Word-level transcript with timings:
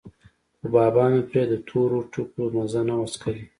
خو 0.57 0.65
بابا 0.73 1.03
مې 1.11 1.21
پرې 1.29 1.41
د 1.51 1.53
تورو 1.67 1.99
ټکو 2.11 2.43
مزه 2.55 2.81
نه 2.89 2.95
وڅکلې. 3.01 3.43